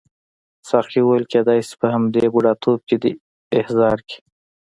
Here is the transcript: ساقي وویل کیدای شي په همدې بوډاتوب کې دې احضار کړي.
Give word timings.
ساقي 0.69 0.99
وویل 1.03 1.25
کیدای 1.33 1.59
شي 1.67 1.73
په 1.81 1.87
همدې 1.93 2.23
بوډاتوب 2.33 2.79
کې 2.87 2.97
دې 3.03 3.11
احضار 3.59 3.97
کړي. 4.07 4.17